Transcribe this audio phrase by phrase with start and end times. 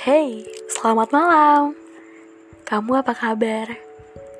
[0.00, 1.76] Hey, selamat malam.
[2.64, 3.68] Kamu apa kabar?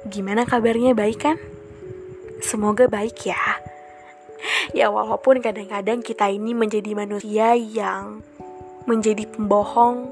[0.09, 1.37] Gimana kabarnya baik kan?
[2.40, 3.61] Semoga baik ya.
[4.73, 8.24] Ya walaupun kadang-kadang kita ini menjadi manusia yang
[8.88, 10.09] menjadi pembohong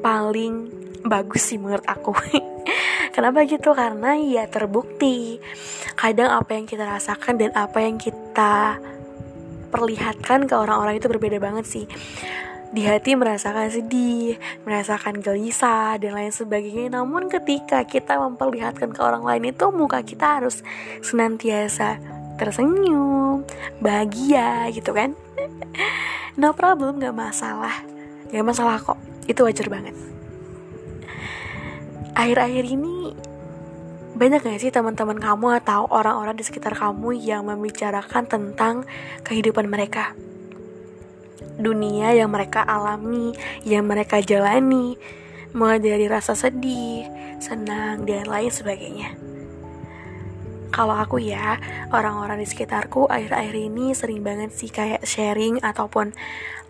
[0.00, 0.72] paling
[1.04, 2.16] bagus sih menurut aku.
[3.12, 3.76] Kenapa gitu?
[3.76, 5.44] Karena ya terbukti
[5.92, 8.80] kadang apa yang kita rasakan dan apa yang kita
[9.68, 11.84] perlihatkan ke orang-orang itu berbeda banget sih
[12.74, 14.34] di hati merasakan sedih,
[14.66, 16.98] merasakan gelisah, dan lain sebagainya.
[16.98, 20.66] Namun ketika kita memperlihatkan ke orang lain itu muka kita harus
[20.98, 22.02] senantiasa
[22.34, 23.46] tersenyum,
[23.78, 25.14] bahagia gitu kan.
[26.34, 27.86] No problem, gak masalah.
[28.34, 28.98] Gak masalah kok,
[29.30, 29.94] itu wajar banget.
[32.18, 33.14] Akhir-akhir ini
[34.18, 38.82] banyak gak sih teman-teman kamu atau orang-orang di sekitar kamu yang membicarakan tentang
[39.22, 40.18] kehidupan mereka?
[41.58, 44.98] Dunia yang mereka alami, yang mereka jalani,
[45.54, 47.06] mulai dari rasa sedih,
[47.38, 49.14] senang, dan lain sebagainya.
[50.74, 51.54] Kalau aku ya,
[51.94, 56.10] orang-orang di sekitarku akhir-akhir ini sering banget sih kayak sharing ataupun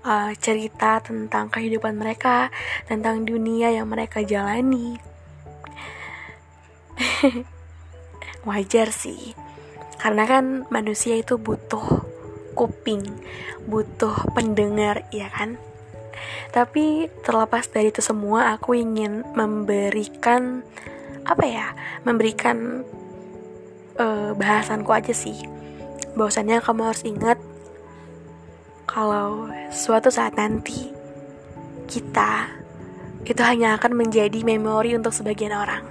[0.05, 2.53] uh, cerita tentang kehidupan mereka,
[2.85, 5.01] tentang dunia yang mereka jalani.
[8.49, 9.33] Wajar sih,
[9.97, 12.14] karena kan manusia itu butuh
[12.55, 13.03] kuping,
[13.67, 15.61] butuh pendengar, ya kan?
[16.55, 20.63] Tapi terlepas dari itu semua, aku ingin memberikan
[21.27, 21.67] apa ya?
[22.07, 22.87] Memberikan
[23.99, 25.37] uh, bahasanku aja sih.
[26.15, 27.39] Bahwasannya kamu harus ingat
[28.87, 30.95] kalau suatu saat nanti
[31.91, 32.47] kita
[33.25, 35.83] itu hanya akan menjadi memori untuk sebagian orang.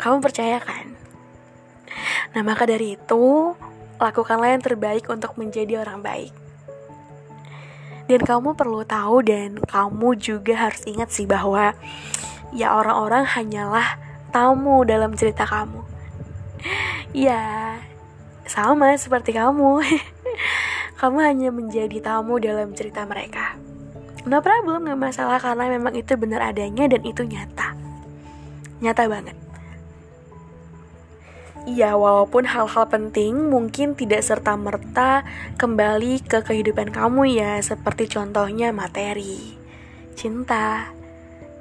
[0.00, 0.96] Kamu percaya kan?
[2.34, 3.54] Nah, maka dari itu,
[3.98, 6.32] lakukanlah yang terbaik untuk menjadi orang baik.
[8.04, 11.72] Dan kamu perlu tahu dan kamu juga harus ingat sih bahwa
[12.52, 13.96] ya orang-orang hanyalah
[14.28, 15.80] tamu dalam cerita kamu.
[17.16, 17.78] Ya,
[18.44, 19.80] sama seperti kamu.
[21.00, 23.56] kamu hanya menjadi tamu dalam cerita mereka.
[24.24, 27.76] No problem, gak masalah karena memang itu benar adanya dan itu nyata.
[28.80, 29.43] Nyata banget.
[31.64, 35.24] Iya, walaupun hal-hal penting mungkin tidak serta-merta
[35.56, 39.56] kembali ke kehidupan kamu ya, seperti contohnya materi,
[40.12, 40.92] cinta,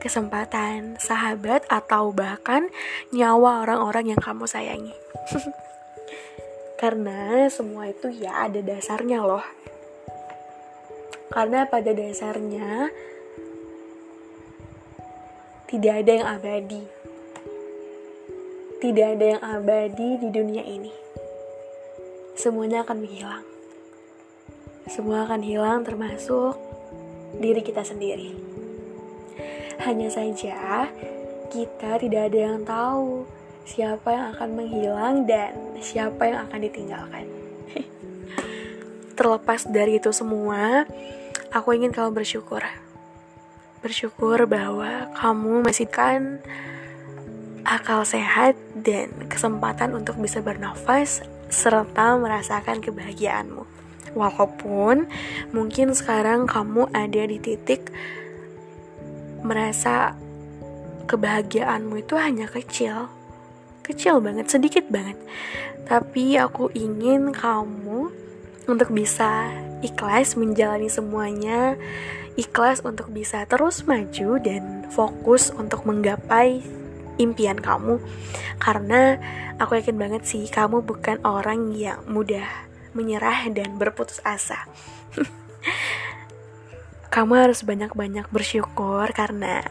[0.03, 2.67] kesempatan, sahabat, atau bahkan
[3.15, 4.91] nyawa orang-orang yang kamu sayangi.
[6.83, 9.47] Karena semua itu ya ada dasarnya loh.
[11.31, 12.91] Karena pada dasarnya
[15.71, 17.02] tidak ada yang abadi
[18.83, 20.91] tidak ada yang abadi di dunia ini.
[22.35, 23.47] Semuanya akan menghilang.
[24.91, 26.59] Semua akan hilang termasuk
[27.39, 28.35] diri kita sendiri.
[29.87, 30.91] Hanya saja
[31.47, 33.23] kita tidak ada yang tahu
[33.63, 37.25] siapa yang akan menghilang dan siapa yang akan ditinggalkan.
[39.17, 40.83] Terlepas dari itu semua,
[41.55, 42.67] aku ingin kamu bersyukur.
[43.79, 46.43] Bersyukur bahwa kamu masih kan
[47.63, 53.63] akal sehat, dan kesempatan untuk bisa bernafas serta merasakan kebahagiaanmu.
[54.13, 55.09] Walaupun
[55.55, 57.89] mungkin sekarang kamu ada di titik
[59.41, 60.13] merasa
[61.09, 63.09] kebahagiaanmu itu hanya kecil,
[63.81, 65.17] kecil banget, sedikit banget.
[65.83, 68.13] Tapi aku ingin kamu
[68.69, 69.51] untuk bisa
[69.83, 71.75] ikhlas menjalani semuanya,
[72.39, 76.63] ikhlas untuk bisa terus maju dan fokus untuk menggapai
[77.17, 77.99] impian kamu.
[78.61, 79.17] Karena
[79.57, 82.45] aku yakin banget sih kamu bukan orang yang mudah
[82.93, 84.65] menyerah dan berputus asa.
[87.13, 89.61] Kamu harus banyak-banyak bersyukur karena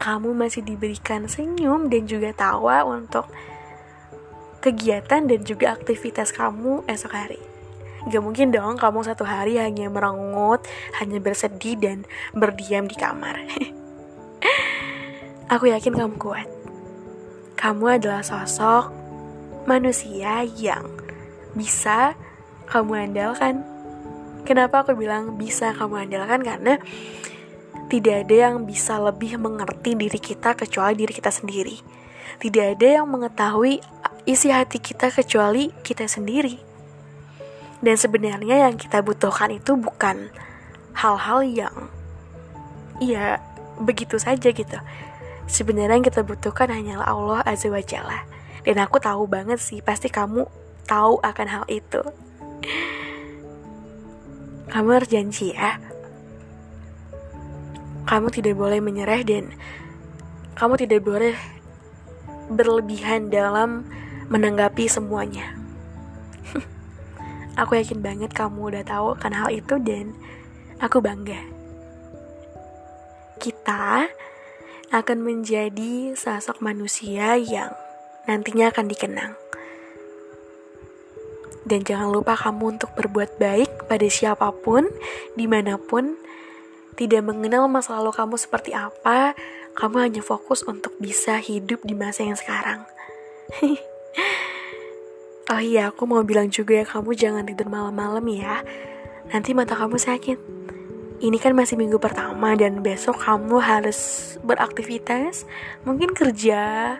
[0.00, 3.28] kamu masih diberikan senyum dan juga tawa untuk
[4.64, 7.40] kegiatan dan juga aktivitas kamu esok hari.
[8.08, 10.64] Gak mungkin dong kamu satu hari hanya merengut,
[10.98, 11.98] hanya bersedih dan
[12.34, 13.36] berdiam di kamar.
[15.54, 16.51] Aku yakin kamu kuat
[17.56, 18.90] kamu adalah sosok
[19.64, 20.88] manusia yang
[21.52, 22.16] bisa
[22.66, 23.62] kamu andalkan.
[24.42, 26.40] Kenapa aku bilang bisa kamu andalkan?
[26.42, 26.74] Karena
[27.86, 31.76] tidak ada yang bisa lebih mengerti diri kita kecuali diri kita sendiri.
[32.40, 33.84] Tidak ada yang mengetahui
[34.24, 36.58] isi hati kita kecuali kita sendiri.
[37.82, 40.30] Dan sebenarnya yang kita butuhkan itu bukan
[40.94, 41.74] hal-hal yang
[43.02, 43.42] ya
[43.82, 44.78] begitu saja gitu
[45.52, 48.24] sebenarnya yang kita butuhkan hanyalah Allah Azza wa Jalla.
[48.64, 50.48] Dan aku tahu banget sih, pasti kamu
[50.88, 52.00] tahu akan hal itu.
[54.72, 55.76] Kamu harus janji ya.
[58.02, 59.54] kamu tidak boleh menyerah dan
[60.58, 61.32] kamu tidak boleh
[62.50, 63.86] berlebihan dalam
[64.28, 65.54] menanggapi semuanya.
[67.60, 70.12] aku yakin banget kamu udah tahu kan hal itu dan
[70.82, 71.40] aku bangga.
[73.38, 74.04] Kita
[74.92, 77.72] akan menjadi sosok manusia yang
[78.28, 79.32] nantinya akan dikenang.
[81.64, 84.84] Dan jangan lupa kamu untuk berbuat baik pada siapa pun,
[85.32, 86.20] di mana pun,
[87.00, 89.32] tidak mengenal masa lalu kamu seperti apa,
[89.72, 92.84] kamu hanya fokus untuk bisa hidup di masa yang sekarang.
[95.52, 98.60] oh iya, aku mau bilang juga ya, kamu jangan tidur malam-malam ya.
[99.32, 100.61] Nanti mata kamu sakit.
[101.22, 105.46] Ini kan masih minggu pertama dan besok kamu harus beraktivitas,
[105.86, 106.98] mungkin kerja,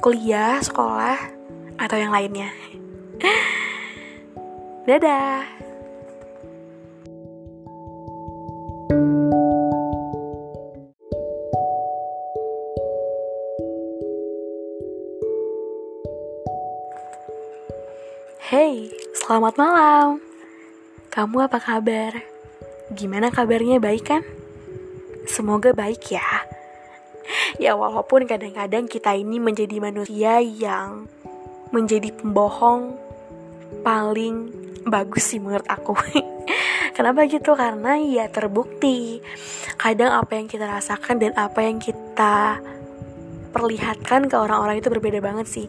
[0.00, 1.20] kuliah, sekolah,
[1.76, 2.48] atau yang lainnya.
[4.88, 5.44] Dadah.
[18.40, 18.88] Hey,
[19.20, 20.24] selamat malam.
[21.12, 22.39] Kamu apa kabar?
[22.90, 24.22] Gimana kabarnya baik kan?
[25.30, 26.26] Semoga baik ya.
[27.62, 31.06] Ya walaupun kadang-kadang kita ini menjadi manusia yang
[31.70, 32.98] menjadi pembohong
[33.86, 34.50] paling
[34.90, 35.94] bagus sih menurut aku
[36.98, 37.54] Kenapa gitu?
[37.54, 39.22] Karena ya terbukti
[39.78, 42.58] Kadang apa yang kita rasakan dan apa yang kita
[43.54, 45.66] perlihatkan ke orang-orang itu berbeda banget sih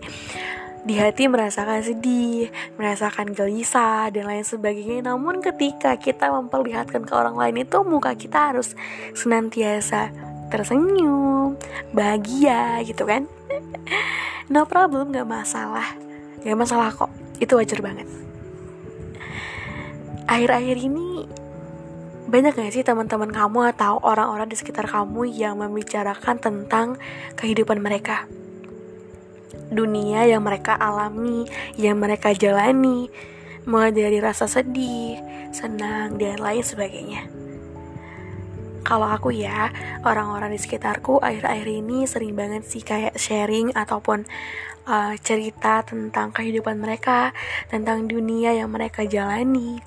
[0.81, 5.13] di hati merasakan sedih, merasakan gelisah, dan lain sebagainya.
[5.13, 8.73] Namun ketika kita memperlihatkan ke orang lain itu muka kita harus
[9.13, 10.09] senantiasa
[10.49, 11.57] tersenyum,
[11.93, 13.25] bahagia gitu kan.
[14.51, 15.95] No problem, gak masalah.
[16.43, 17.07] Gak masalah kok,
[17.39, 18.03] itu wajar banget
[20.31, 21.27] akhir-akhir ini
[22.31, 26.95] banyak gak sih teman-teman kamu atau orang-orang di sekitar kamu yang membicarakan tentang
[27.35, 28.31] kehidupan mereka?
[29.71, 31.47] Dunia yang mereka alami,
[31.79, 33.07] yang mereka jalani,
[33.65, 35.19] mulai dari rasa sedih,
[35.53, 37.27] senang, dan lain sebagainya.
[38.81, 39.69] Kalau aku ya,
[40.01, 44.25] orang-orang di sekitarku akhir-akhir ini sering banget sih kayak sharing ataupun
[44.89, 47.29] uh, cerita tentang kehidupan mereka,
[47.69, 49.77] tentang dunia yang mereka jalani,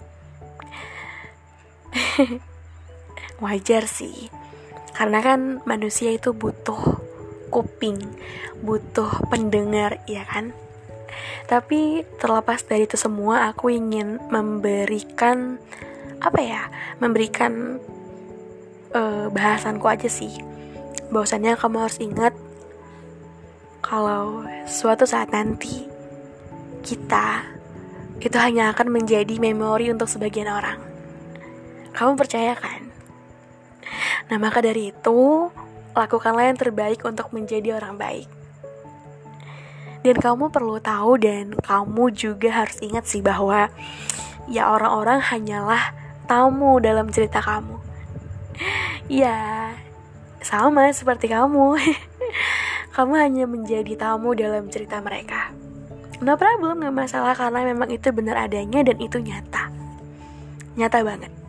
[3.44, 4.30] wajar sih.
[4.94, 7.13] Karena kan manusia itu butuh
[7.54, 8.02] kuping
[8.66, 10.50] butuh pendengar ya kan?
[11.46, 15.62] Tapi terlepas dari itu semua aku ingin memberikan
[16.18, 16.66] apa ya
[16.98, 17.78] memberikan
[18.90, 20.34] uh, bahasanku aja sih.
[21.14, 22.34] Bahwasannya kamu harus ingat
[23.84, 25.86] kalau suatu saat nanti
[26.82, 27.54] kita
[28.24, 30.80] itu hanya akan menjadi memori untuk sebagian orang.
[31.92, 32.88] Kamu percaya kan?
[34.32, 35.52] Nah, maka dari itu,
[35.94, 38.28] lakukanlah yang terbaik untuk menjadi orang baik.
[40.04, 43.72] Dan kamu perlu tahu dan kamu juga harus ingat sih bahwa
[44.50, 45.96] ya orang-orang hanyalah
[46.28, 47.78] tamu dalam cerita kamu.
[49.04, 49.68] Ya,
[50.40, 51.76] sama seperti kamu.
[52.96, 55.52] kamu hanya menjadi tamu dalam cerita mereka.
[56.24, 59.68] No problem, gak masalah karena memang itu benar adanya dan itu nyata.
[60.80, 61.43] Nyata banget.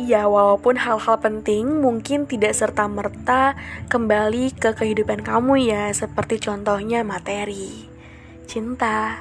[0.00, 3.52] Ya, walaupun hal-hal penting mungkin tidak serta-merta
[3.92, 7.84] kembali ke kehidupan kamu ya, seperti contohnya materi,
[8.48, 9.20] cinta,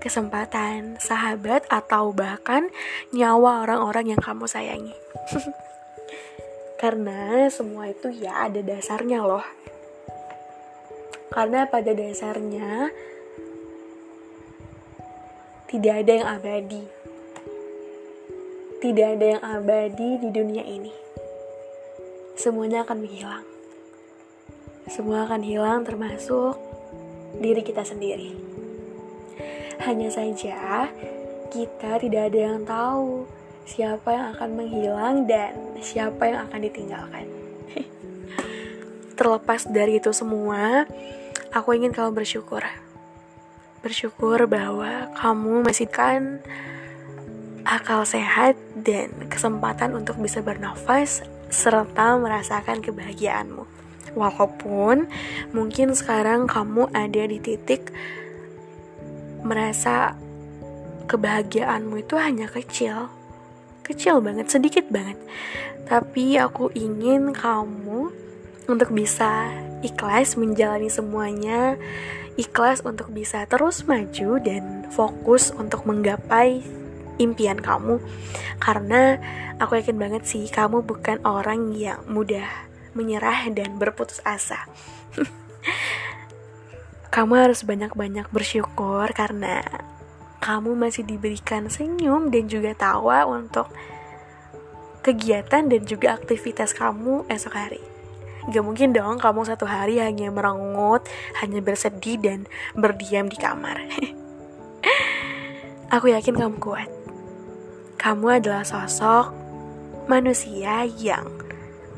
[0.00, 2.72] kesempatan, sahabat, atau bahkan
[3.12, 4.96] nyawa orang-orang yang kamu sayangi.
[6.80, 9.44] Karena semua itu ya ada dasarnya loh.
[11.28, 12.88] Karena pada dasarnya
[15.68, 16.97] tidak ada yang abadi
[18.78, 20.94] tidak ada yang abadi di dunia ini.
[22.38, 23.42] Semuanya akan menghilang.
[24.86, 26.54] Semua akan hilang termasuk
[27.42, 28.38] diri kita sendiri.
[29.82, 30.86] Hanya saja
[31.50, 33.26] kita tidak ada yang tahu
[33.66, 37.26] siapa yang akan menghilang dan siapa yang akan ditinggalkan.
[39.18, 40.86] Terlepas dari itu semua,
[41.50, 42.62] aku ingin kamu bersyukur.
[43.82, 46.38] Bersyukur bahwa kamu masih kan
[47.68, 51.20] akal sehat, dan kesempatan untuk bisa bernafas
[51.52, 53.68] serta merasakan kebahagiaanmu.
[54.16, 55.04] Walaupun
[55.52, 57.92] mungkin sekarang kamu ada di titik
[59.44, 60.16] merasa
[61.12, 63.12] kebahagiaanmu itu hanya kecil,
[63.84, 65.20] kecil banget, sedikit banget.
[65.84, 68.12] Tapi aku ingin kamu
[68.68, 69.48] untuk bisa
[69.84, 71.76] ikhlas menjalani semuanya,
[72.36, 76.60] ikhlas untuk bisa terus maju dan fokus untuk menggapai
[77.18, 77.98] impian kamu
[78.62, 79.18] karena
[79.58, 82.46] aku yakin banget sih kamu bukan orang yang mudah
[82.94, 84.66] menyerah dan berputus asa
[87.14, 89.62] kamu harus banyak-banyak bersyukur karena
[90.38, 93.66] kamu masih diberikan senyum dan juga tawa untuk
[95.02, 97.82] kegiatan dan juga aktivitas kamu esok hari.
[98.48, 101.04] Gak mungkin dong kamu satu hari hanya merengut,
[101.40, 102.40] hanya bersedih dan
[102.72, 103.84] berdiam di kamar.
[105.94, 106.97] Aku yakin kamu kuat.
[107.98, 109.34] Kamu adalah sosok
[110.06, 111.26] manusia yang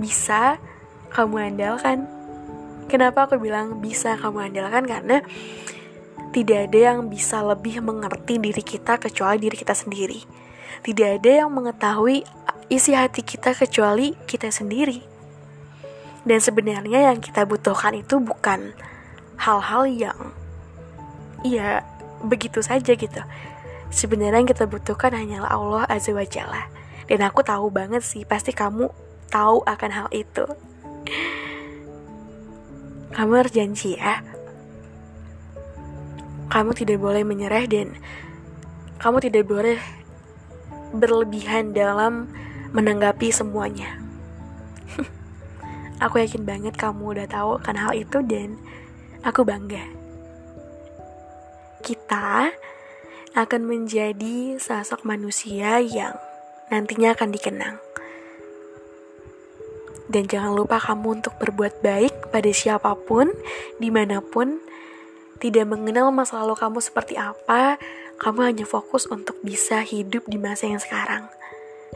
[0.01, 0.57] bisa
[1.13, 2.09] kamu andalkan.
[2.89, 4.89] Kenapa aku bilang bisa kamu andalkan?
[4.89, 5.21] Karena
[6.33, 10.21] tidak ada yang bisa lebih mengerti diri kita kecuali diri kita sendiri.
[10.81, 12.25] Tidak ada yang mengetahui
[12.73, 15.03] isi hati kita kecuali kita sendiri.
[16.25, 18.73] Dan sebenarnya yang kita butuhkan itu bukan
[19.37, 20.19] hal-hal yang
[21.45, 21.85] ya
[22.25, 23.21] begitu saja gitu.
[23.91, 26.71] Sebenarnya yang kita butuhkan hanyalah Allah Azza wa Jalla.
[27.11, 28.87] Dan aku tahu banget sih, pasti kamu
[29.35, 30.47] tahu akan hal itu.
[33.11, 34.23] Kamu harus janji ya,
[36.51, 37.95] kamu tidak boleh menyerah dan
[38.99, 39.79] kamu tidak boleh
[40.91, 42.27] berlebihan dalam
[42.75, 44.03] menanggapi semuanya.
[46.05, 48.59] aku yakin banget kamu udah tahu kan hal itu dan
[49.23, 49.87] aku bangga.
[51.87, 52.51] Kita
[53.35, 56.19] akan menjadi sosok manusia yang
[56.71, 57.77] nantinya akan dikenang.
[60.11, 63.31] Dan jangan lupa kamu untuk berbuat baik pada siapa pun,
[63.79, 64.59] di mana pun,
[65.39, 67.79] tidak mengenal masa lalu kamu seperti apa,
[68.19, 71.31] kamu hanya fokus untuk bisa hidup di masa yang sekarang.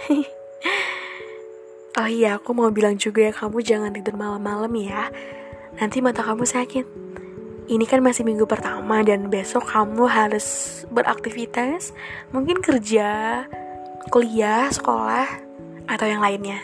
[1.99, 5.11] oh iya, aku mau bilang juga ya, kamu jangan tidur malam-malam ya.
[5.83, 7.13] Nanti mata kamu sakit.
[7.64, 11.97] Ini kan masih minggu pertama dan besok kamu harus beraktivitas,
[12.28, 13.40] mungkin kerja,
[14.12, 15.25] kuliah, sekolah,
[15.88, 16.61] atau yang lainnya.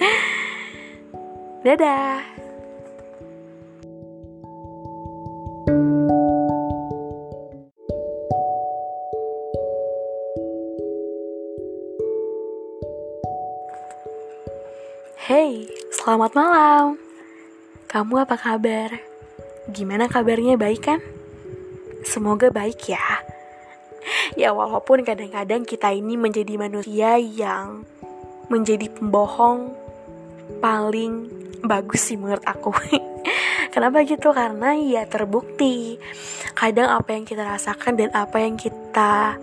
[1.68, 2.24] Dadah.
[15.28, 16.96] Hey, selamat malam.
[17.92, 19.11] Kamu apa kabar?
[19.70, 20.98] Gimana kabarnya baik kan?
[22.02, 23.22] Semoga baik ya.
[24.34, 27.86] Ya walaupun kadang-kadang kita ini menjadi manusia yang
[28.50, 29.70] menjadi pembohong
[30.58, 31.30] paling
[31.62, 32.74] bagus sih menurut aku.
[33.74, 34.34] Kenapa gitu?
[34.34, 35.94] Karena ya terbukti
[36.58, 39.38] kadang apa yang kita rasakan dan apa yang kita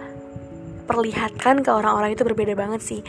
[0.83, 3.01] perlihatkan ke orang-orang itu berbeda banget sih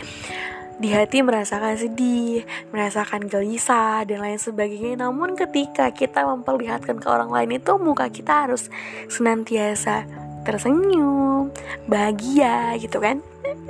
[0.81, 5.05] di hati merasakan sedih, merasakan gelisah, dan lain sebagainya.
[5.05, 8.73] Namun ketika kita memperlihatkan ke orang lain itu muka kita harus
[9.13, 10.09] senantiasa
[10.49, 11.53] tersenyum,
[11.85, 13.21] bahagia gitu kan.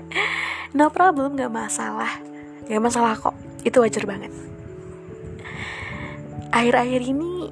[0.70, 2.22] No problem, gak masalah.
[2.70, 3.34] Gak masalah kok,
[3.66, 4.30] itu wajar banget.
[6.54, 7.50] Akhir-akhir ini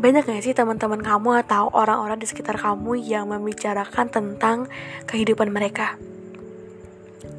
[0.00, 4.64] banyak gak sih teman-teman kamu atau orang-orang di sekitar kamu yang membicarakan tentang
[5.04, 6.00] kehidupan mereka?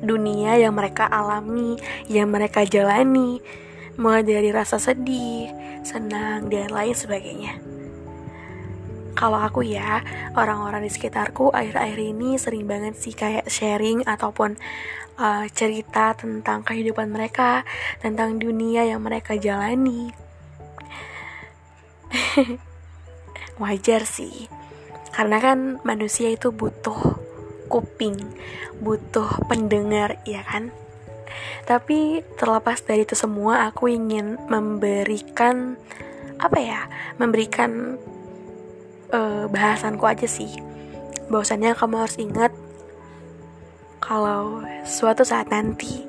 [0.02, 1.78] Dunia yang mereka alami,
[2.12, 3.42] yang mereka jalani,
[3.98, 5.50] mulai dari rasa sedih,
[5.82, 7.58] senang, dan lain sebagainya.
[9.18, 10.06] Kalau aku ya,
[10.38, 14.54] orang-orang di sekitarku akhir-akhir ini sering banget sih kayak sharing ataupun
[15.18, 17.66] uh, cerita tentang kehidupan mereka,
[17.98, 20.14] tentang dunia yang mereka jalani.
[23.62, 24.46] Wajar sih,
[25.18, 27.18] karena kan manusia itu butuh
[27.68, 28.18] kuping,
[28.82, 30.74] butuh pendengar, ya kan?
[31.68, 35.76] Tapi terlepas dari itu semua, aku ingin memberikan
[36.40, 36.82] apa ya?
[37.20, 38.00] Memberikan
[39.12, 40.50] uh, bahasanku aja sih.
[41.28, 42.56] Bahwasannya kamu harus ingat
[44.00, 46.08] kalau suatu saat nanti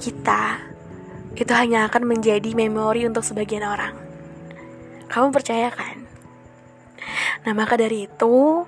[0.00, 0.56] kita
[1.34, 3.92] itu hanya akan menjadi memori untuk sebagian orang.
[5.10, 6.06] Kamu percaya kan?
[7.44, 8.64] Nah, maka dari itu,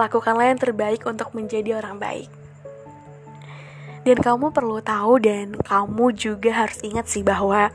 [0.00, 2.32] lakukanlah yang terbaik untuk menjadi orang baik.
[4.00, 7.68] Dan kamu perlu tahu dan kamu juga harus ingat sih bahwa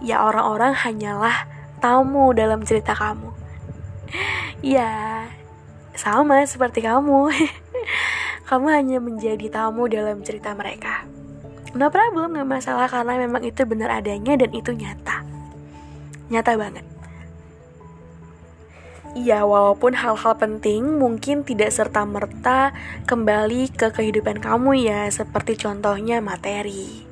[0.00, 1.44] ya orang-orang hanyalah
[1.84, 3.28] tamu dalam cerita kamu.
[4.64, 5.28] Ya,
[5.92, 7.28] sama seperti kamu.
[8.48, 11.04] kamu hanya menjadi tamu dalam cerita mereka.
[11.72, 15.24] No problem, gak masalah karena memang itu benar adanya dan itu nyata.
[16.28, 16.84] Nyata banget.
[19.12, 22.72] Ya, walaupun hal-hal penting mungkin tidak serta-merta
[23.04, 27.04] kembali ke kehidupan kamu ya, seperti contohnya materi,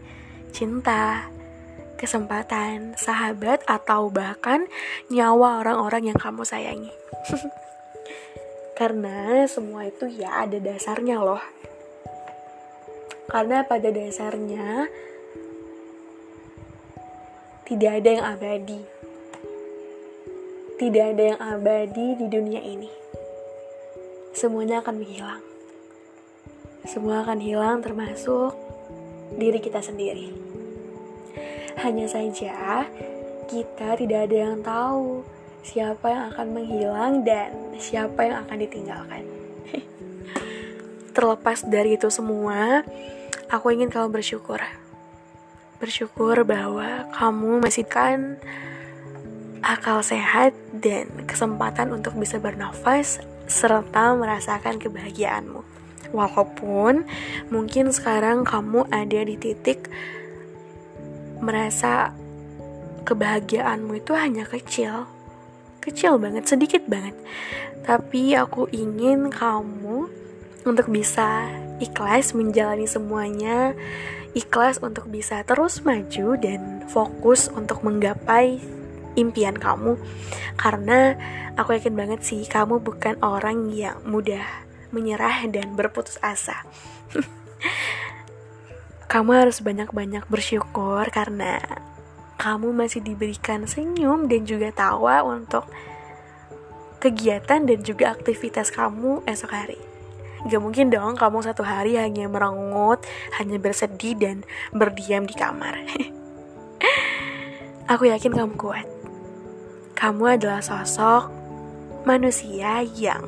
[0.49, 1.29] cinta,
[2.01, 4.65] kesempatan, sahabat, atau bahkan
[5.13, 6.89] nyawa orang-orang yang kamu sayangi.
[8.81, 11.45] Karena semua itu ya ada dasarnya loh.
[13.29, 14.89] Karena pada dasarnya
[17.69, 19.00] tidak ada yang abadi.
[20.81, 22.89] Tidak ada yang abadi di dunia ini.
[24.33, 25.45] Semuanya akan menghilang.
[26.89, 28.57] Semua akan hilang termasuk
[29.37, 30.33] diri kita sendiri.
[31.85, 32.89] Hanya saja
[33.45, 35.21] kita tidak ada yang tahu
[35.61, 39.29] siapa yang akan menghilang dan siapa yang akan ditinggalkan.
[41.21, 42.89] Terlepas dari itu semua,
[43.53, 44.65] aku ingin kamu bersyukur.
[45.77, 48.41] Bersyukur bahwa kamu masih kan
[49.71, 55.63] akal sehat dan kesempatan untuk bisa bernafas serta merasakan kebahagiaanmu.
[56.11, 57.07] Walaupun
[57.55, 59.87] mungkin sekarang kamu ada di titik
[61.39, 62.11] merasa
[63.07, 65.07] kebahagiaanmu itu hanya kecil,
[65.79, 67.15] kecil banget, sedikit banget.
[67.87, 70.11] Tapi aku ingin kamu
[70.67, 71.47] untuk bisa
[71.79, 73.79] ikhlas menjalani semuanya,
[74.35, 78.80] ikhlas untuk bisa terus maju dan fokus untuk menggapai
[79.15, 79.97] impian kamu.
[80.59, 81.17] Karena
[81.57, 84.45] aku yakin banget sih kamu bukan orang yang mudah
[84.91, 86.67] menyerah dan berputus asa.
[89.11, 91.59] kamu harus banyak-banyak bersyukur karena
[92.39, 95.67] kamu masih diberikan senyum dan juga tawa untuk
[97.01, 99.81] kegiatan dan juga aktivitas kamu esok hari.
[100.49, 103.05] Gak mungkin dong kamu satu hari hanya merengut,
[103.37, 104.37] hanya bersedih dan
[104.73, 105.77] berdiam di kamar.
[107.93, 109.00] Aku yakin kamu kuat.
[110.01, 111.29] Kamu adalah sosok
[112.09, 113.21] manusia yang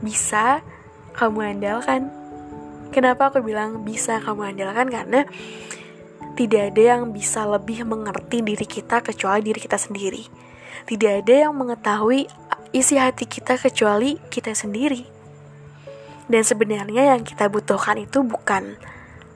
[0.00, 0.64] bisa
[1.12, 2.08] kamu andalkan.
[2.88, 4.88] Kenapa aku bilang bisa kamu andalkan?
[4.88, 5.28] Karena
[6.32, 10.24] tidak ada yang bisa lebih mengerti diri kita kecuali diri kita sendiri.
[10.88, 12.24] Tidak ada yang mengetahui
[12.72, 15.04] isi hati kita kecuali kita sendiri.
[16.24, 18.80] Dan sebenarnya yang kita butuhkan itu bukan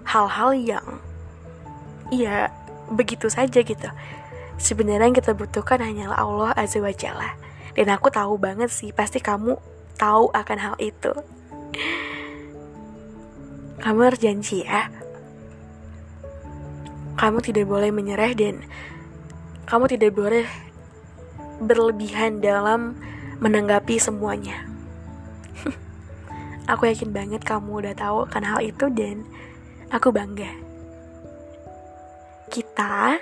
[0.08, 1.04] hal-hal yang
[2.08, 2.48] ya
[2.88, 3.92] begitu saja gitu.
[4.62, 7.34] Sebenarnya yang kita butuhkan hanyalah Allah Azza wa Jalla.
[7.74, 9.58] Dan aku tahu banget sih, pasti kamu
[9.98, 11.10] tahu akan hal itu.
[13.82, 14.86] Kamu harus janji ya,
[17.18, 18.62] kamu tidak boleh menyerah dan
[19.66, 20.46] kamu tidak boleh
[21.58, 22.94] berlebihan dalam
[23.42, 24.62] menanggapi semuanya.
[26.70, 29.26] aku yakin banget kamu udah tahu kan hal itu dan
[29.90, 30.50] aku bangga.
[32.52, 33.18] Kita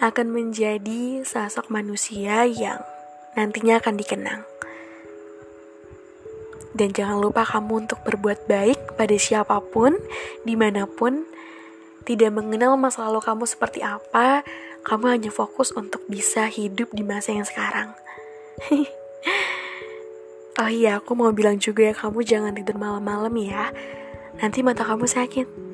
[0.00, 2.80] akan menjadi sosok manusia yang
[3.36, 4.42] nantinya akan dikenang.
[6.72, 10.00] Dan jangan lupa kamu untuk berbuat baik pada siapa pun,
[10.48, 11.28] di mana pun,
[12.08, 14.40] tidak mengenal masa lalu kamu seperti apa,
[14.88, 17.92] kamu hanya fokus untuk bisa hidup di masa yang sekarang.
[20.64, 23.68] oh iya, aku mau bilang juga ya, kamu jangan tidur malam-malam ya.
[24.40, 25.69] Nanti mata kamu sakit.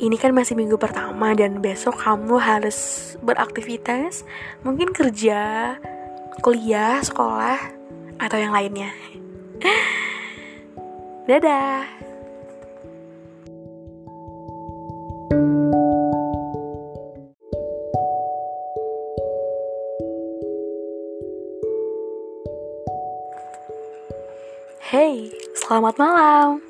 [0.00, 4.24] Ini kan masih minggu pertama dan besok kamu harus beraktivitas,
[4.64, 5.76] mungkin kerja,
[6.40, 7.60] kuliah, sekolah,
[8.16, 8.96] atau yang lainnya.
[11.28, 11.84] Dadah.
[24.80, 25.28] Hey,
[25.60, 26.64] selamat malam.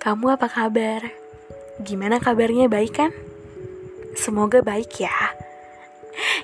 [0.00, 1.27] Kamu apa kabar?
[1.78, 3.12] Gimana kabarnya baik kan?
[4.18, 5.14] Semoga baik ya.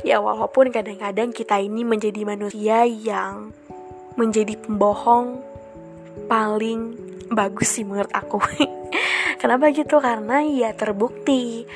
[0.06, 3.50] Ya walaupun kadang-kadang kita ini menjadi manusia yang
[4.14, 5.42] menjadi pembohong
[6.30, 6.94] paling
[7.34, 8.38] bagus sih menurut aku.
[9.42, 9.98] Kenapa gitu?
[9.98, 11.66] Karena ya terbukti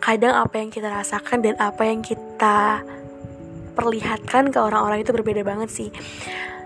[0.00, 2.80] kadang apa yang kita rasakan dan apa yang kita
[3.76, 5.90] perlihatkan ke orang-orang itu berbeda banget sih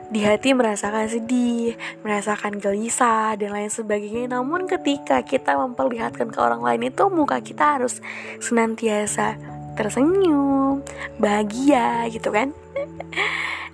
[0.06, 1.74] di hati merasakan sedih,
[2.06, 4.38] merasakan gelisah, dan lain sebagainya.
[4.38, 7.98] Namun ketika kita memperlihatkan ke orang lain itu muka kita harus
[8.38, 9.34] senantiasa
[9.74, 10.82] tersenyum,
[11.18, 12.54] bahagia gitu kan.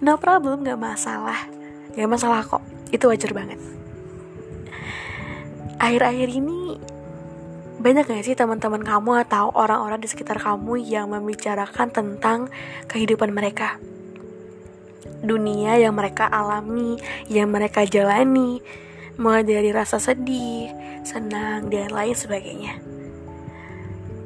[0.03, 1.47] No problem, gak masalah.
[1.95, 2.59] Gak masalah kok,
[2.91, 3.63] itu wajar banget.
[5.79, 6.75] Akhir-akhir ini
[7.79, 12.51] banyak gak sih teman-teman kamu atau orang-orang di sekitar kamu yang membicarakan tentang
[12.91, 13.79] kehidupan mereka?
[15.23, 16.99] Dunia yang mereka alami,
[17.31, 18.59] yang mereka jalani,
[19.17, 20.69] mulai dari rasa sedih,
[21.07, 22.83] senang, dan lain sebagainya.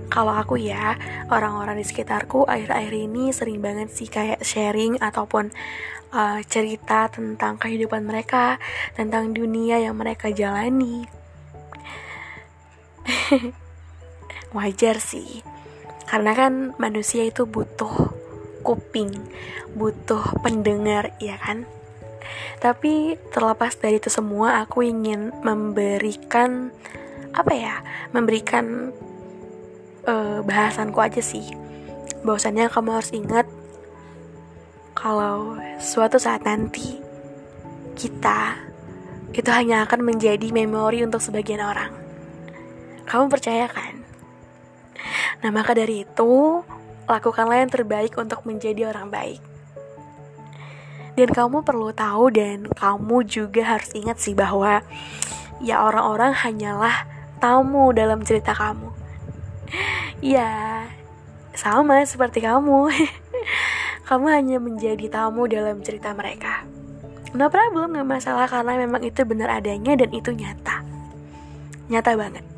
[0.06, 0.96] Kalau aku ya,
[1.28, 5.52] orang-orang di sekitarku akhir-akhir ini sering banget sih kayak sharing ataupun
[6.14, 8.56] uh, cerita tentang kehidupan mereka,
[8.96, 11.04] tentang dunia yang mereka jalani.
[14.56, 15.42] Wajar sih,
[16.06, 18.25] karena kan manusia itu butuh
[18.66, 19.14] kuping,
[19.78, 21.62] butuh pendengar, ya kan?
[22.58, 26.74] Tapi terlepas dari itu semua, aku ingin memberikan
[27.36, 27.84] apa ya
[28.16, 28.96] memberikan
[30.08, 31.44] uh, bahasanku aja sih
[32.24, 33.46] bahwasannya kamu harus ingat
[34.96, 36.96] kalau suatu saat nanti
[37.92, 38.56] kita
[39.36, 41.92] itu hanya akan menjadi memori untuk sebagian orang.
[43.04, 44.00] Kamu percaya kan?
[45.44, 46.64] Nah, maka dari itu,
[47.06, 49.40] lakukanlah yang terbaik untuk menjadi orang baik.
[51.16, 54.84] Dan kamu perlu tahu dan kamu juga harus ingat sih bahwa
[55.64, 57.08] ya orang-orang hanyalah
[57.40, 58.90] tamu dalam cerita kamu.
[60.24, 60.88] Ya,
[61.52, 62.88] sama seperti kamu.
[64.08, 66.64] kamu hanya menjadi tamu dalam cerita mereka.
[67.36, 70.80] No problem, gak masalah karena memang itu benar adanya dan itu nyata.
[71.92, 72.55] Nyata banget.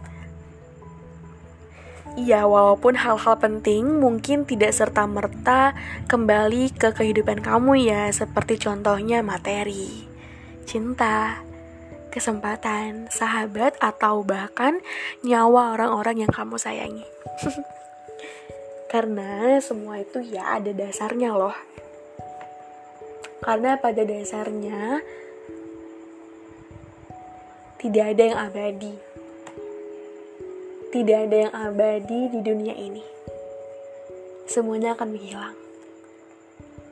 [2.19, 5.79] Iya, walaupun hal-hal penting mungkin tidak serta-merta
[6.11, 10.03] kembali ke kehidupan kamu ya, seperti contohnya materi,
[10.67, 11.39] cinta,
[12.11, 14.83] kesempatan, sahabat, atau bahkan
[15.23, 17.07] nyawa orang-orang yang kamu sayangi.
[18.93, 21.55] Karena semua itu ya ada dasarnya loh.
[23.39, 25.07] Karena pada dasarnya
[27.79, 29.08] tidak ada yang abadi.
[30.89, 33.05] Tidak ada yang abadi di dunia ini.
[34.49, 35.53] Semuanya akan menghilang.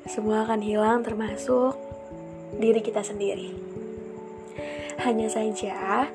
[0.04, 1.72] Semua akan hilang termasuk
[2.60, 3.56] diri kita sendiri.
[5.00, 6.12] Hanya saja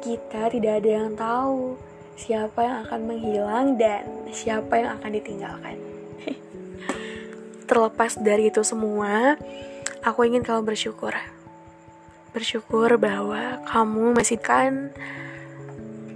[0.00, 1.76] kita tidak ada yang tahu
[2.16, 5.76] siapa yang akan menghilang dan siapa yang akan ditinggalkan.
[7.68, 9.36] Terlepas dari itu semua,
[10.00, 11.12] aku ingin kamu bersyukur.
[12.32, 14.96] Bersyukur bahwa kamu masih kan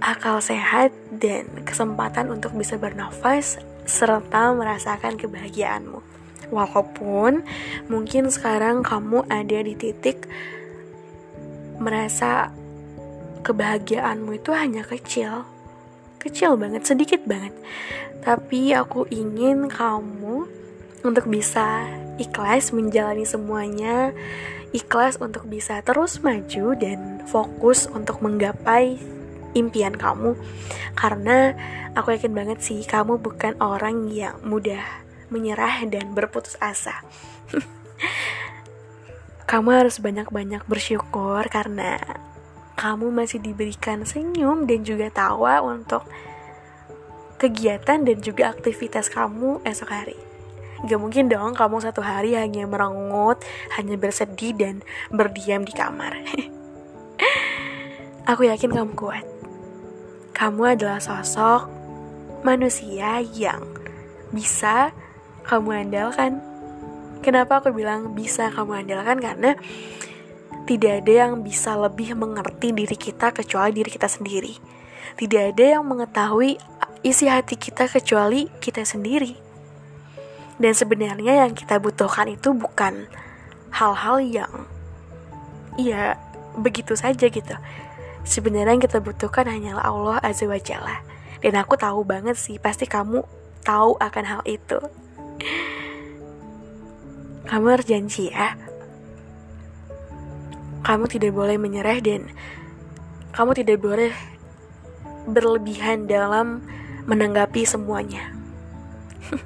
[0.03, 3.55] akal sehat dan kesempatan untuk bisa bernafas
[3.87, 6.03] serta merasakan kebahagiaanmu.
[6.51, 7.47] Walaupun
[7.87, 10.27] mungkin sekarang kamu ada di titik
[11.79, 12.51] merasa
[13.47, 15.47] kebahagiaanmu itu hanya kecil,
[16.19, 17.55] kecil banget, sedikit banget.
[18.23, 20.47] Tapi aku ingin kamu
[21.03, 21.87] untuk bisa
[22.19, 24.15] ikhlas menjalani semuanya,
[24.71, 28.99] ikhlas untuk bisa terus maju dan fokus untuk menggapai
[29.53, 30.37] impian kamu.
[30.93, 31.53] Karena
[31.97, 34.81] aku yakin banget sih kamu bukan orang yang mudah
[35.33, 37.01] menyerah dan berputus asa.
[39.49, 42.01] kamu harus banyak-banyak bersyukur karena
[42.73, 46.01] kamu masih diberikan senyum dan juga tawa untuk
[47.37, 50.17] kegiatan dan juga aktivitas kamu esok hari.
[50.83, 53.39] Gak mungkin dong kamu satu hari hanya merengut,
[53.79, 54.75] hanya bersedih dan
[55.11, 56.19] berdiam di kamar.
[58.31, 59.32] Aku yakin kamu kuat.
[60.33, 61.69] Kamu adalah sosok
[62.41, 63.63] manusia yang
[64.33, 64.91] bisa
[65.45, 66.41] kamu andalkan.
[67.23, 69.21] Kenapa aku bilang bisa kamu andalkan?
[69.21, 69.51] Karena
[70.63, 74.55] tidak ada yang bisa lebih mengerti diri kita kecuali diri kita sendiri.
[75.13, 76.57] Tidak ada yang mengetahui
[77.05, 79.35] isi hati kita kecuali kita sendiri.
[80.57, 83.05] Dan sebenarnya yang kita butuhkan itu bukan
[83.75, 84.53] hal-hal yang
[85.75, 86.15] ya
[86.57, 87.55] begitu saja gitu.
[88.23, 91.03] Sebenarnya yang kita butuhkan hanyalah Allah Azza wa Jalla.
[91.43, 93.19] Dan aku tahu banget sih, pasti kamu
[93.67, 94.79] tahu akan hal itu.
[97.43, 98.55] Kamu harus janji ya,
[100.83, 102.27] kamu tidak boleh menyerah dan
[103.31, 104.11] kamu tidak boleh
[105.31, 106.59] berlebihan dalam
[107.07, 108.35] menanggapi semuanya.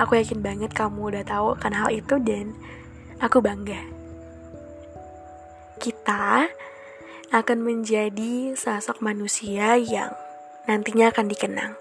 [0.00, 2.54] aku yakin banget kamu udah tahu kan hal itu dan
[3.18, 3.82] aku bangga.
[5.82, 6.46] Kita
[7.34, 10.14] akan menjadi sosok manusia yang
[10.70, 11.74] nantinya akan dikenang.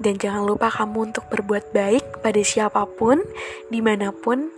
[0.00, 3.20] Dan jangan lupa kamu untuk berbuat baik pada siapa pun,
[3.68, 4.48] di mana pun,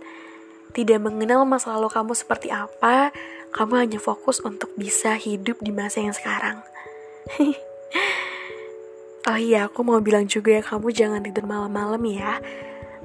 [0.71, 3.11] tidak mengenal masa lalu kamu seperti apa,
[3.51, 6.63] kamu hanya fokus untuk bisa hidup di masa yang sekarang.
[9.29, 12.39] oh iya, aku mau bilang juga ya, kamu jangan tidur malam-malam ya.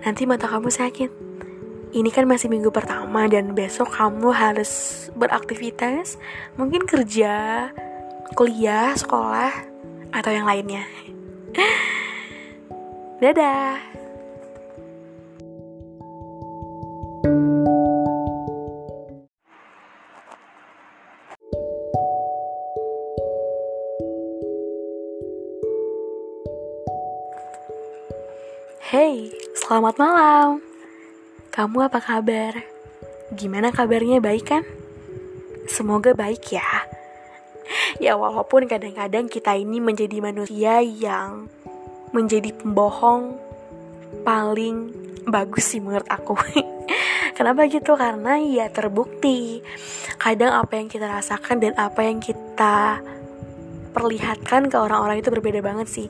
[0.06, 1.37] Nanti mata kamu sakit.
[1.88, 6.20] Ini kan masih minggu pertama dan besok kamu harus beraktivitas,
[6.60, 7.72] mungkin kerja,
[8.36, 9.52] kuliah, sekolah,
[10.12, 10.84] atau yang lainnya.
[13.24, 13.80] Dadah.
[28.88, 30.67] Hey, selamat malam.
[31.58, 32.54] Kamu apa kabar?
[33.34, 34.62] Gimana kabarnya baik kan?
[35.66, 36.86] Semoga baik ya.
[37.98, 41.50] Ya walaupun kadang-kadang kita ini menjadi manusia yang
[42.14, 43.42] menjadi pembohong
[44.22, 44.94] paling
[45.26, 46.38] bagus sih menurut aku.
[47.36, 47.98] Kenapa gitu?
[47.98, 49.58] Karena ya terbukti
[50.14, 53.02] kadang apa yang kita rasakan dan apa yang kita
[53.98, 56.06] perlihatkan ke orang-orang itu berbeda banget sih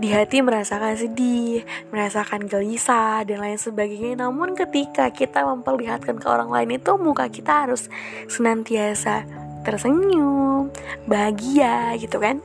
[0.00, 4.24] di hati merasakan sedih, merasakan gelisah, dan lain sebagainya.
[4.24, 7.92] Namun ketika kita memperlihatkan ke orang lain itu muka kita harus
[8.30, 9.24] senantiasa
[9.62, 10.72] tersenyum,
[11.04, 12.40] bahagia gitu kan.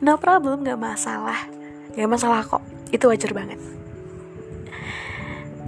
[0.00, 1.44] No problem, gak masalah.
[1.92, 3.60] Gak masalah kok, itu wajar banget.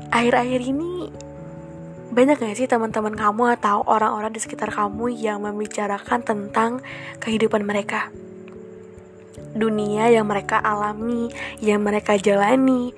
[0.09, 1.13] Akhir-akhir ini
[2.13, 6.85] banyak gak sih teman-teman kamu atau orang-orang di sekitar kamu yang membicarakan tentang
[7.21, 8.13] kehidupan mereka?
[9.53, 11.29] Dunia yang mereka alami,
[11.61, 12.93] yang mereka jalani,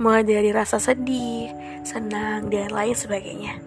[0.00, 1.52] mulai dari rasa sedih,
[1.84, 3.60] senang, dan lain sebagainya.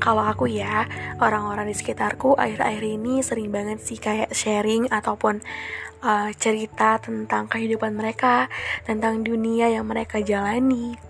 [0.00, 0.84] Kalau aku ya,
[1.16, 5.40] orang-orang di sekitarku akhir-akhir ini sering banget sih kayak sharing ataupun
[6.04, 8.52] uh, cerita tentang kehidupan mereka,
[8.84, 11.00] tentang dunia yang mereka jalani.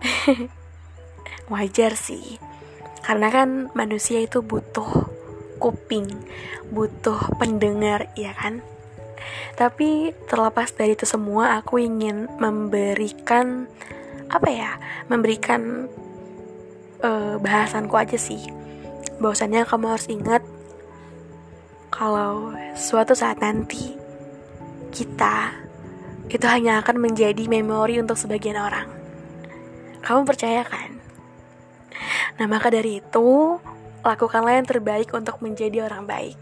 [1.52, 2.38] Wajar sih,
[3.02, 5.19] karena kan manusia itu butuh
[5.60, 6.08] kuping,
[6.72, 8.64] butuh pendengar, ya kan?
[9.54, 13.68] Tapi terlepas dari itu semua, aku ingin memberikan
[14.32, 14.80] apa ya?
[15.12, 15.86] Memberikan
[17.04, 18.40] uh, bahasanku aja sih.
[19.20, 20.42] Bahwasannya kamu harus ingat
[21.92, 23.92] kalau suatu saat nanti
[24.90, 25.52] kita
[26.30, 28.86] itu hanya akan menjadi memori untuk sebagian orang.
[30.00, 30.96] Kamu percaya kan?
[32.40, 33.60] Nah, maka dari itu,
[34.04, 36.36] lakukanlah yang terbaik untuk menjadi orang baik.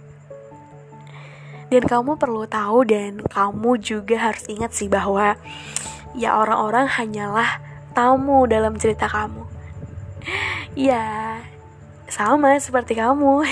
[1.68, 5.36] Dan kamu perlu tahu dan kamu juga harus ingat sih bahwa
[6.16, 7.60] ya orang-orang hanyalah
[7.92, 9.44] tamu dalam cerita kamu.
[10.72, 11.38] Ya,
[12.08, 13.44] sama seperti kamu.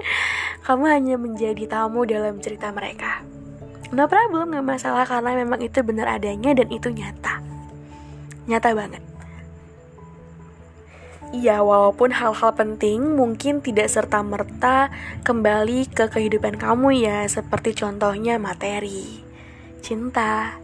[0.66, 3.24] kamu hanya menjadi tamu dalam cerita mereka.
[3.92, 7.44] No problem, gak masalah karena memang itu benar adanya dan itu nyata.
[8.48, 9.11] Nyata banget.
[11.32, 14.92] Ya, walaupun hal-hal penting mungkin tidak serta-merta
[15.24, 19.24] kembali ke kehidupan kamu ya, seperti contohnya materi,
[19.80, 20.60] cinta,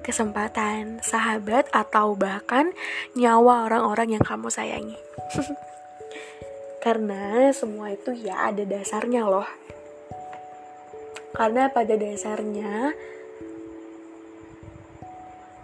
[0.00, 2.72] kesempatan, sahabat, atau bahkan
[3.12, 4.96] nyawa orang-orang yang kamu sayangi.
[6.84, 9.48] Karena semua itu ya ada dasarnya loh.
[11.36, 12.96] Karena pada dasarnya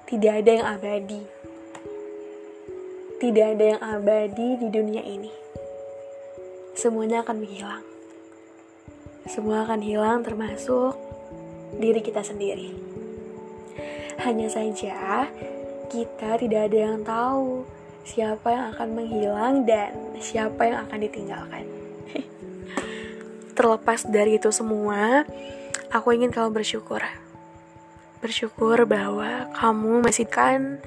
[0.04, 1.33] tidak ada yang abadi
[3.24, 5.32] tidak ada yang abadi di dunia ini.
[6.76, 7.80] Semuanya akan menghilang.
[9.24, 10.92] Semua akan hilang termasuk
[11.80, 12.76] diri kita sendiri.
[14.20, 15.24] Hanya saja
[15.88, 17.64] kita tidak ada yang tahu
[18.04, 21.64] siapa yang akan menghilang dan siapa yang akan ditinggalkan.
[23.56, 25.24] Terlepas dari itu semua,
[25.88, 27.00] aku ingin kamu bersyukur.
[28.20, 30.84] Bersyukur bahwa kamu masih kan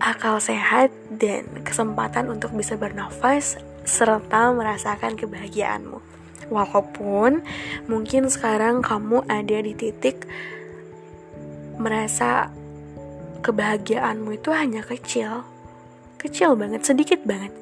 [0.00, 6.00] akal sehat, dan kesempatan untuk bisa bernafas serta merasakan kebahagiaanmu.
[6.50, 7.44] Walaupun
[7.86, 10.26] mungkin sekarang kamu ada di titik
[11.78, 12.50] merasa
[13.40, 15.46] kebahagiaanmu itu hanya kecil,
[16.18, 17.54] kecil banget, sedikit banget.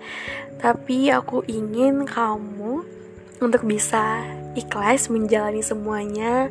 [0.59, 2.83] Tapi aku ingin kamu
[3.39, 4.27] untuk bisa
[4.59, 6.51] ikhlas menjalani semuanya,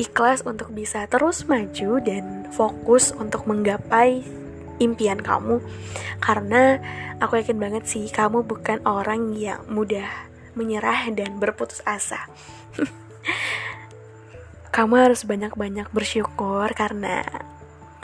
[0.00, 4.26] ikhlas untuk bisa terus maju dan fokus untuk menggapai
[4.78, 5.60] impian kamu.
[6.20, 6.80] Karena
[7.20, 10.08] aku yakin banget sih kamu bukan orang yang mudah
[10.56, 12.28] menyerah dan berputus asa.
[14.76, 17.24] Kamu harus banyak-banyak bersyukur karena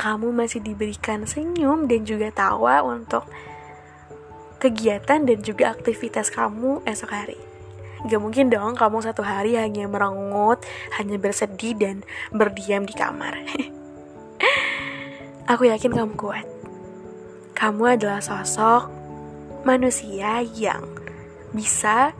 [0.00, 3.28] kamu masih diberikan senyum dan juga tawa untuk
[4.56, 7.38] kegiatan dan juga aktivitas kamu esok hari.
[8.08, 10.64] Gak mungkin dong kamu satu hari hanya merengut,
[10.96, 11.96] hanya bersedih dan
[12.32, 13.36] berdiam di kamar.
[15.52, 16.51] Aku yakin kamu kuat
[17.52, 18.88] kamu adalah sosok
[19.62, 20.82] manusia yang
[21.54, 22.16] bisa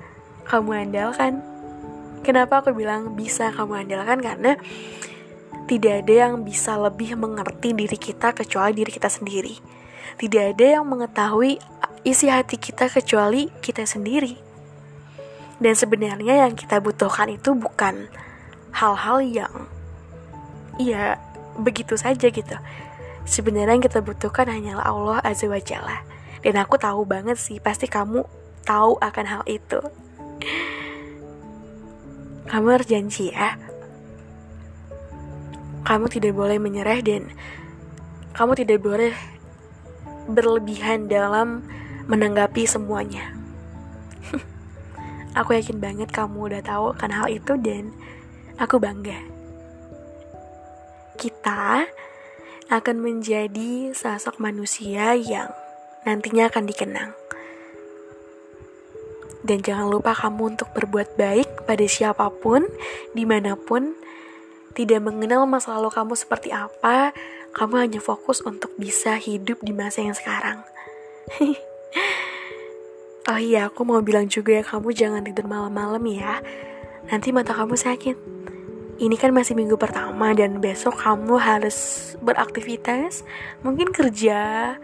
[0.46, 1.42] kamu andalkan.
[2.22, 4.22] Kenapa aku bilang bisa kamu andalkan?
[4.22, 4.52] Karena
[5.66, 9.54] tidak ada yang bisa lebih mengerti diri kita kecuali diri kita sendiri.
[10.20, 11.58] Tidak ada yang mengetahui
[12.06, 14.38] isi hati kita kecuali kita sendiri.
[15.62, 18.10] Dan sebenarnya yang kita butuhkan itu bukan
[18.74, 19.54] hal-hal yang
[20.80, 21.20] ya
[21.60, 22.56] begitu saja gitu
[23.28, 26.02] sebenarnya yang kita butuhkan hanyalah Allah Azza wa Jalla.
[26.42, 28.26] Dan aku tahu banget sih, pasti kamu
[28.66, 29.78] tahu akan hal itu.
[32.50, 33.54] Kamu harus janji ya.
[35.82, 37.30] Kamu tidak boleh menyerah dan
[38.34, 39.14] kamu tidak boleh
[40.30, 41.62] berlebihan dalam
[42.06, 43.34] menanggapi semuanya.
[45.38, 47.94] aku yakin banget kamu udah tahu akan hal itu dan
[48.58, 49.18] aku bangga.
[51.18, 51.86] Kita
[52.70, 55.50] akan menjadi sosok manusia yang
[56.06, 57.10] nantinya akan dikenang.
[59.42, 62.62] Dan jangan lupa kamu untuk berbuat baik pada siapa pun,
[63.10, 63.98] di mana pun,
[64.78, 67.10] tidak mengenal masa lalu kamu seperti apa,
[67.50, 70.62] kamu hanya fokus untuk bisa hidup di masa yang sekarang.
[73.30, 76.38] oh iya, aku mau bilang juga ya, kamu jangan tidur malam-malam ya.
[77.10, 78.41] Nanti mata kamu sakit
[79.02, 83.26] ini kan masih minggu pertama dan besok kamu harus beraktivitas,
[83.66, 84.78] mungkin kerja,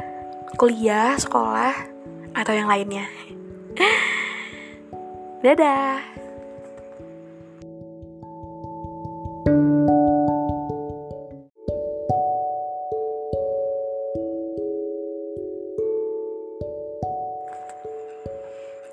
[0.58, 1.86] kuliah, sekolah,
[2.34, 3.06] atau yang lainnya.
[5.46, 6.02] Dadah.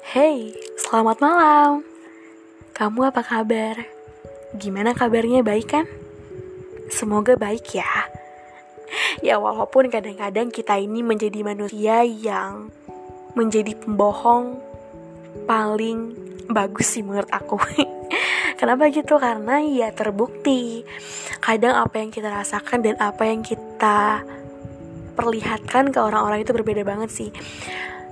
[0.05, 1.81] Hey, selamat malam.
[2.77, 3.94] Kamu apa kabar?
[4.55, 5.85] Gimana kabarnya baik kan?
[6.87, 8.07] Semoga baik ya.
[9.19, 12.71] Ya walaupun kadang-kadang kita ini menjadi manusia yang
[13.35, 14.55] menjadi pembohong
[15.43, 16.15] paling
[16.47, 17.59] bagus sih menurut aku.
[18.59, 19.19] Kenapa gitu?
[19.19, 20.87] Karena ya terbukti
[21.43, 24.23] kadang apa yang kita rasakan dan apa yang kita
[25.19, 27.29] perlihatkan ke orang-orang itu berbeda banget sih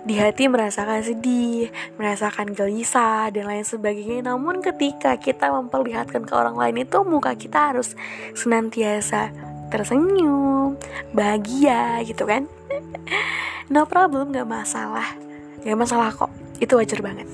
[0.03, 4.27] di hati merasakan sedih, merasakan gelisah, dan lain sebagainya.
[4.27, 7.95] Namun ketika kita memperlihatkan ke orang lain itu muka kita harus
[8.35, 9.31] senantiasa
[9.71, 10.75] tersenyum,
[11.15, 12.51] bahagia gitu kan.
[13.73, 15.15] no problem, gak masalah.
[15.63, 17.27] Gak masalah kok, itu wajar banget.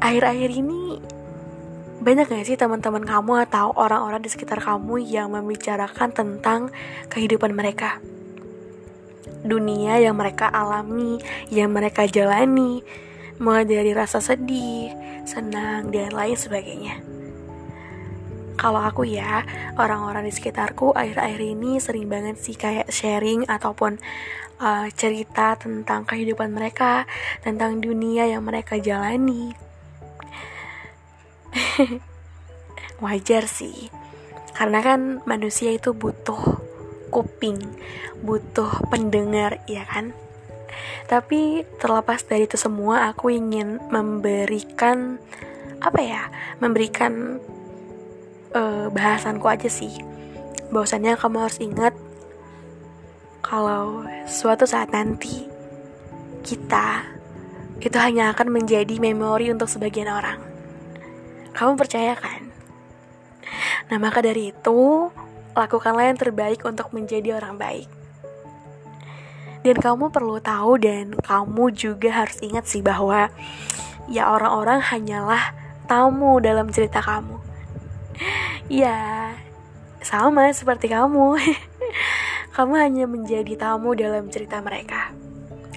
[0.00, 1.00] Akhir-akhir ini
[2.00, 6.72] banyak gak sih teman-teman kamu atau orang-orang di sekitar kamu yang membicarakan tentang
[7.12, 8.00] kehidupan mereka?
[9.44, 11.20] Dunia yang mereka alami,
[11.52, 12.80] yang mereka jalani,
[13.36, 14.92] mulai dari rasa sedih,
[15.28, 17.02] senang, dan lain sebagainya.
[18.56, 19.44] Kalau aku ya,
[19.76, 24.00] orang-orang di sekitarku akhir-akhir ini sering banget sih kayak sharing ataupun
[24.64, 27.04] uh, cerita tentang kehidupan mereka,
[27.44, 29.52] tentang dunia yang mereka jalani.
[33.04, 33.92] Wajar sih,
[34.56, 36.56] karena kan manusia itu butuh
[37.16, 37.56] kuping,
[38.20, 40.12] butuh pendengar, ya kan?
[41.08, 45.16] Tapi terlepas dari itu semua, aku ingin memberikan
[45.80, 46.28] apa ya?
[46.60, 47.40] Memberikan
[48.52, 49.96] uh, bahasanku aja sih.
[50.68, 51.94] Bahwasannya kamu harus ingat
[53.40, 55.48] kalau suatu saat nanti
[56.44, 57.16] kita
[57.80, 60.40] itu hanya akan menjadi memori untuk sebagian orang.
[61.56, 62.50] Kamu percaya kan?
[63.86, 65.08] Nah, maka dari itu,
[65.56, 67.88] lakukanlah yang terbaik untuk menjadi orang baik.
[69.64, 73.32] Dan kamu perlu tahu dan kamu juga harus ingat sih bahwa
[74.06, 75.56] ya orang-orang hanyalah
[75.90, 77.36] tamu dalam cerita kamu.
[78.66, 79.30] Ya,
[80.02, 81.38] sama seperti kamu.
[82.56, 85.14] kamu hanya menjadi tamu dalam cerita mereka.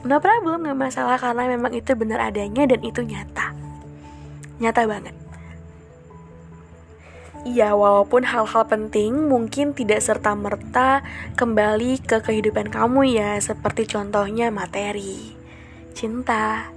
[0.01, 3.53] No problem, gak masalah karena memang itu benar adanya dan itu nyata.
[4.57, 5.28] Nyata banget.
[7.47, 11.07] Ya, walaupun hal-hal penting mungkin tidak serta-merta
[11.39, 15.39] kembali ke kehidupan kamu ya, seperti contohnya materi,
[15.95, 16.67] cinta,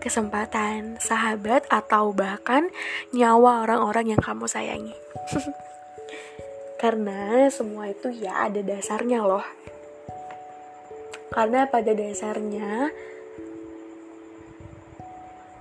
[0.00, 2.72] kesempatan, sahabat, atau bahkan
[3.12, 4.96] nyawa orang-orang yang kamu sayangi.
[6.80, 9.44] Karena semua itu ya ada dasarnya loh.
[11.28, 12.88] Karena pada dasarnya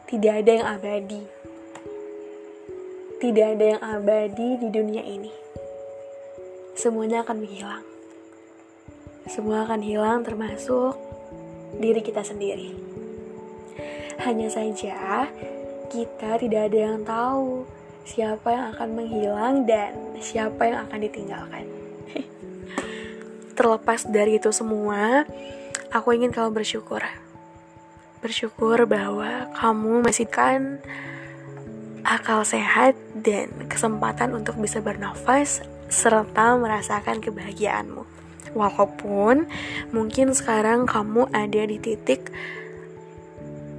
[0.08, 1.38] tidak ada yang abadi
[3.19, 5.27] tidak ada yang abadi di dunia ini.
[6.71, 7.84] Semuanya akan menghilang.
[9.27, 10.95] Semua akan hilang termasuk
[11.75, 12.71] diri kita sendiri.
[14.23, 15.27] Hanya saja
[15.91, 17.67] kita tidak ada yang tahu
[18.08, 21.67] siapa yang akan menghilang dan siapa yang akan ditinggalkan.
[23.60, 25.27] Terlepas dari itu semua,
[25.91, 27.03] aku ingin kamu bersyukur.
[28.23, 30.79] Bersyukur bahwa kamu masih kan
[32.10, 35.62] akal sehat, dan kesempatan untuk bisa bernafas
[35.93, 38.02] serta merasakan kebahagiaanmu.
[38.58, 39.46] Walaupun
[39.94, 42.33] mungkin sekarang kamu ada di titik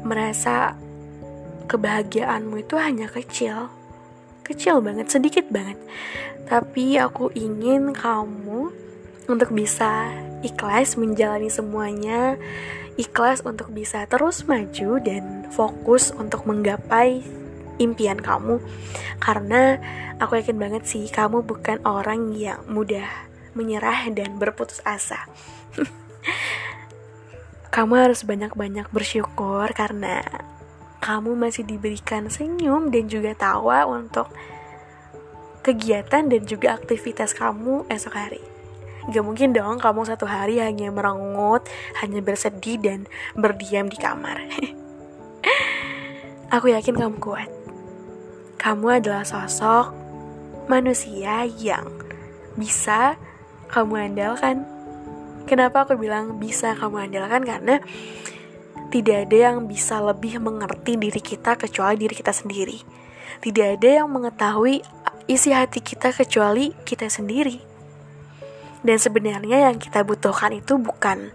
[0.07, 0.79] merasa
[1.67, 3.67] kebahagiaanmu itu hanya kecil,
[4.47, 5.79] kecil banget, sedikit banget.
[6.47, 8.71] Tapi aku ingin kamu
[9.27, 10.11] untuk bisa
[10.47, 12.39] ikhlas menjalani semuanya,
[12.95, 17.23] ikhlas untuk bisa terus maju dan fokus untuk menggapai
[17.81, 18.61] impian kamu
[19.19, 19.81] karena
[20.21, 23.09] aku yakin banget sih kamu bukan orang yang mudah
[23.57, 25.27] menyerah dan berputus asa
[27.75, 30.21] kamu harus banyak-banyak bersyukur karena
[31.01, 34.29] kamu masih diberikan senyum dan juga tawa untuk
[35.65, 38.51] kegiatan dan juga aktivitas kamu esok hari
[39.09, 41.65] Gak mungkin dong kamu satu hari hanya merengut,
[42.05, 44.45] hanya bersedih dan berdiam di kamar.
[46.55, 47.49] Aku yakin kamu kuat.
[48.61, 49.97] Kamu adalah sosok
[50.69, 51.89] manusia yang
[52.61, 53.17] bisa
[53.73, 54.69] kamu andalkan.
[55.49, 57.41] Kenapa aku bilang bisa kamu andalkan?
[57.49, 57.81] Karena
[58.93, 62.77] tidak ada yang bisa lebih mengerti diri kita kecuali diri kita sendiri.
[63.41, 64.85] Tidak ada yang mengetahui
[65.25, 67.57] isi hati kita kecuali kita sendiri.
[68.85, 71.33] Dan sebenarnya yang kita butuhkan itu bukan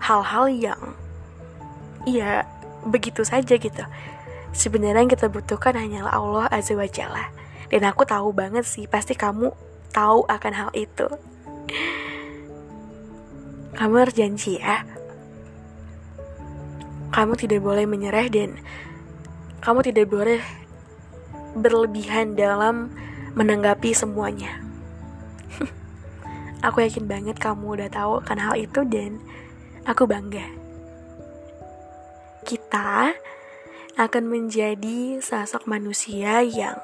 [0.00, 0.80] hal-hal yang
[2.08, 2.48] ya
[2.88, 3.84] begitu saja gitu.
[4.54, 7.34] Sebenarnya yang kita butuhkan hanyalah Allah Azza wa Jalla.
[7.66, 9.50] Dan aku tahu banget sih, pasti kamu
[9.90, 11.10] tahu akan hal itu.
[13.74, 14.86] Kamu harus janji ya.
[17.10, 18.62] Kamu tidak boleh menyerah dan
[19.58, 20.38] kamu tidak boleh
[21.58, 22.94] berlebihan dalam
[23.34, 24.62] menanggapi semuanya.
[26.66, 29.18] Aku yakin banget kamu udah tahu kan hal itu dan
[29.84, 30.48] aku bangga.
[32.44, 33.12] Kita
[33.94, 36.78] akan menjadi sosok manusia yang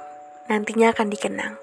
[0.46, 1.54] nantinya akan dikenang.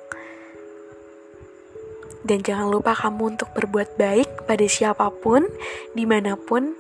[2.28, 5.48] Dan jangan lupa kamu untuk berbuat baik pada siapa pun,
[5.96, 6.76] di mana pun,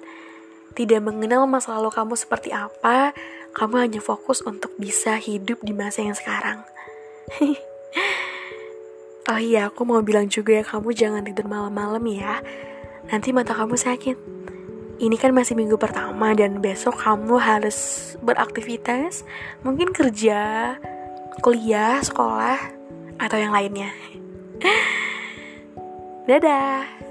[0.76, 3.16] tidak mengenal masa lalu kamu seperti apa,
[3.56, 6.64] kamu hanya fokus untuk bisa hidup di masa yang sekarang.
[9.28, 12.40] Oh iya, aku mau bilang juga ya kamu jangan tidur malam-malam ya.
[13.12, 14.37] Nanti mata kamu sakit.
[14.98, 19.22] Ini kan masih minggu pertama dan besok kamu harus beraktivitas,
[19.62, 20.74] mungkin kerja,
[21.46, 22.58] kuliah, sekolah,
[23.22, 23.94] atau yang lainnya.
[26.30, 27.07] Dadah.